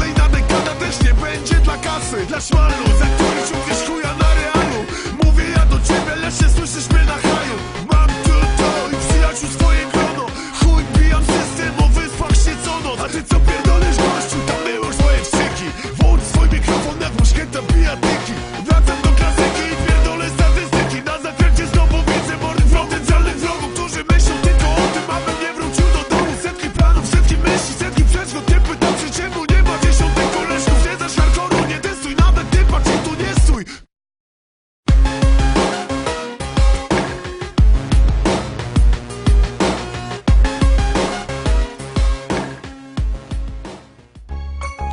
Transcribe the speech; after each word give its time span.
Kolejna 0.00 0.28
dekada 0.28 0.74
też 0.74 1.02
nie 1.02 1.14
będzie 1.14 1.54
dla 1.54 1.76
kasy 1.76 2.26
Dla 2.26 2.40
szmalu, 2.40 2.74
za 2.98 3.06
który 3.06 3.40
czujesz 3.48 3.88
chuja 3.88 4.14
na 4.14 4.29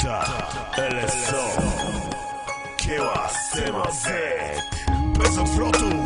Ta, 0.07 0.23
LSO 0.77 1.61
Kieła, 2.77 3.29
Sema 3.29 3.91
Z. 3.91 4.07
Bez 5.19 5.37
odwrotu 5.37 5.96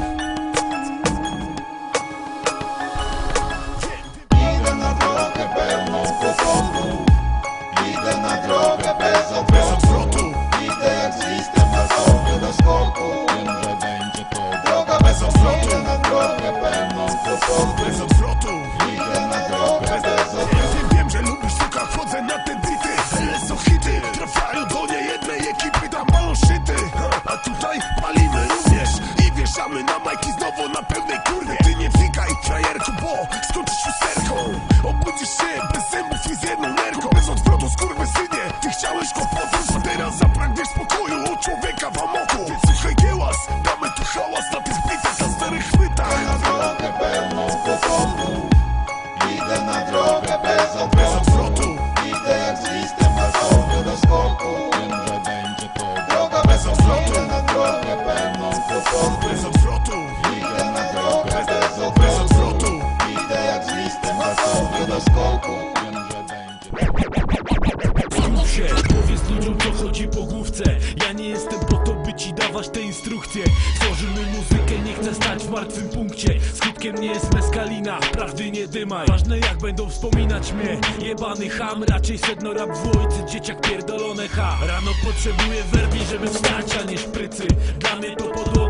się, 68.51 68.75
powiedz 68.87 69.29
ludziom 69.29 69.57
co 69.57 69.83
chodzi 69.83 70.07
po 70.07 70.23
główce. 70.23 70.63
Ja 71.05 71.11
nie 71.11 71.29
jestem 71.29 71.59
po 71.59 71.77
to 71.77 71.93
by 71.93 72.13
ci 72.13 72.33
dawać 72.33 72.69
te 72.69 72.81
instrukcje. 72.81 73.43
Tworzymy 73.79 74.21
muzykę, 74.37 74.79
nie 74.85 74.93
chcę 74.93 75.15
stać 75.15 75.43
w 75.43 75.49
martwym 75.49 75.89
punkcie. 75.89 76.39
Skutkiem 76.53 76.95
nie 76.95 77.07
jest 77.07 77.33
meskalina, 77.33 77.99
prawdy 77.99 78.51
nie 78.51 78.67
dymaj. 78.67 79.07
Ważne 79.07 79.39
jak 79.39 79.57
będą 79.57 79.89
wspominać 79.89 80.53
mnie. 80.53 80.79
Jebany 81.07 81.49
ham, 81.49 81.83
raczej 81.83 82.17
sedno 82.17 82.53
rap 82.53 82.69
w 82.77 82.97
ojcy 82.97 83.31
Dzieciak 83.31 83.61
pierdolone 83.61 84.27
ha. 84.27 84.57
Rano 84.67 84.91
potrzebuję 85.03 85.63
werbi, 85.71 85.99
żeby 86.11 86.27
wstać, 86.27 86.65
a 86.81 86.91
nie 86.91 86.97
szprycy. 86.97 87.47
Dla 87.79 87.95
mnie 87.95 88.15
to 88.15 88.23
podłoga, 88.23 88.60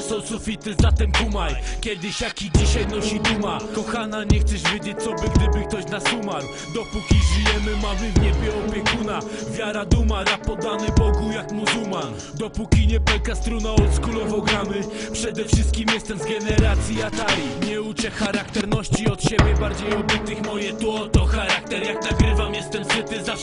wasze 0.00 0.20
są 0.20 0.26
sufity 0.26 0.74
Zatem 0.82 1.12
kumaj, 1.12 1.54
kiedyś 1.80 2.20
jak 2.20 2.42
i 2.42 2.50
dzisiaj 2.58 2.86
nosi 2.86 3.20
duma. 3.20 3.58
Kochana, 3.74 4.24
nie 4.24 4.40
chcesz 4.40 4.62
wiedzieć 4.62 4.96
co 4.98 5.10
by, 5.10 5.28
gdyby 5.36 5.66
ktoś 5.66 5.86
nas 5.86 6.04
umarł. 6.22 6.46
Dopóki 6.74 7.14
żyjemy, 7.34 7.82
mamy 7.82 8.12
w 8.12 8.22
niebie 8.22 8.52
opiekuna. 8.68 9.20
Wiara, 9.58 9.84
duma, 9.84 10.24
rap 10.24 10.46
podany 10.46 10.86
Bogu 10.98 11.32
jak 11.32 11.52
muzułman. 11.52 12.12
Dopóki 12.34 12.86
nie 12.86 13.00
pęka 13.00 13.34
struna, 13.34 13.70
oldschoolowo 13.70 14.40
gramy. 14.40 14.80
Przede 15.12 15.44
wszystkim 15.44 15.86
jestem 15.94 16.18
z 16.18 16.22
generacji 16.22 17.02
Atari. 17.02 17.42
Nie 17.66 17.82
uczę 17.82 18.10
charakterności 18.10 19.10
od 19.10 19.22
siebie, 19.22 19.54
bardziej 19.60 19.94
obytych 19.94 20.46
Moje 20.46 20.72
tło 20.72 21.08
to 21.08 21.24
charakter, 21.24 21.82
jak 21.82 22.10
nagrywam 22.10 22.54
jestem 22.54 22.79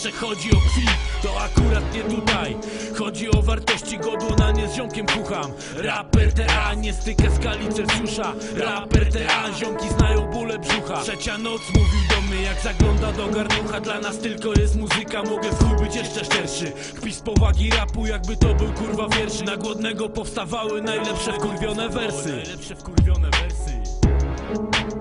Zawsze 0.07 0.25
chodzi 0.25 0.51
o 0.51 0.59
kwit, 0.59 0.89
to 1.21 1.41
akurat 1.41 1.93
nie 1.93 2.01
tutaj. 2.01 2.57
Chodzi 2.97 3.31
o 3.31 3.41
wartości 3.41 3.97
godło, 3.97 4.35
na 4.39 4.51
nie 4.51 4.67
z 4.67 4.75
ziomkiem 4.75 5.05
kucham. 5.05 5.51
Raper 5.75 6.33
TA, 6.33 6.73
nie 6.73 6.93
stykę 6.93 7.35
skali 7.35 7.67
Celsjusza. 7.73 8.33
Raper 8.57 9.13
TA, 9.13 9.53
ziomki 9.59 9.89
znają 9.89 10.31
bóle 10.31 10.59
brzucha. 10.59 11.01
Trzecia 11.01 11.37
noc 11.37 11.61
mówił 11.69 12.01
do 12.09 12.21
mnie, 12.21 12.41
jak 12.41 12.61
zagląda 12.61 13.11
do 13.11 13.27
garnucha. 13.27 13.79
Dla 13.79 13.99
nas 13.99 14.19
tylko 14.19 14.53
jest 14.59 14.75
muzyka, 14.75 15.23
mogę 15.23 15.49
w 15.51 15.81
być 15.81 15.95
jeszcze 15.95 16.25
szczerszy 16.25 16.71
Kpi 16.95 17.13
z 17.13 17.21
powagi 17.21 17.69
rapu, 17.69 18.05
jakby 18.05 18.37
to 18.37 18.53
był 18.53 18.73
kurwa 18.73 19.07
wierszy. 19.07 19.43
Na 19.43 19.57
głodnego 19.57 20.09
powstawały 20.09 20.81
najlepsze 20.81 21.33
wkurwione 21.33 21.89
wersy. 21.89 22.29
Najlepsze 22.29 22.75
wkurwione 22.75 23.29
wersy 23.29 24.96